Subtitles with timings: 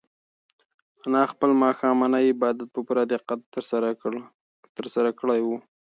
[1.05, 3.39] انا خپل ماښامنی عبادت په پوره دقت
[4.75, 5.47] ترسره کړی و.